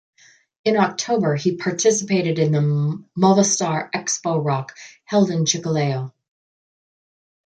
[0.65, 6.11] In October he participated in the Movistar Expo Rock held in Chiclayo.